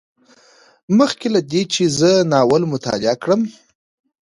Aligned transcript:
مخکې 0.97 1.27
له 1.35 1.41
دې 1.51 1.61
چې 1.73 1.83
زه 1.99 2.11
ناول 2.31 2.63
مطالعه 2.73 3.15
کړم 3.23 3.41